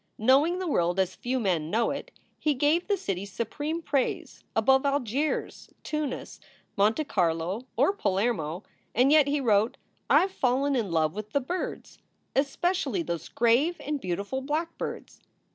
[0.17, 2.09] Knowing the world as few men know it,
[2.39, 6.39] he gave the city supreme praise, above Algiers, Tunis,
[6.75, 8.63] Monte Carlo, or Palermo,
[8.95, 9.77] "And yet," he wrote,
[10.09, 11.99] "I ve fallen in love with the birds.
[12.35, 15.21] Especially those grave and beautiful blackbirds.